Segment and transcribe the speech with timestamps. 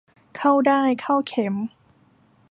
[0.37, 1.55] เข้าด้ายเข้าเข็ม